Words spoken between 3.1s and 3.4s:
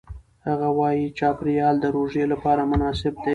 دی.